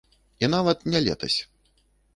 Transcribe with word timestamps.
І 0.47 0.49
нават 0.55 0.89
не 0.95 0.99
летась. 1.09 1.39